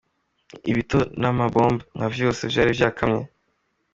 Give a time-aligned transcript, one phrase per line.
[0.71, 3.23] Ibito n’ama bombo nka vyose vyari vyakamye.